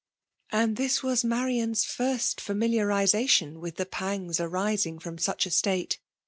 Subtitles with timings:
[0.51, 5.99] And this was Marian's first familiarization with the pangs arising from such a state